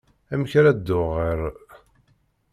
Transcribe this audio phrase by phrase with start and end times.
[0.33, 1.39] Amek ara dduɣ ɣer...?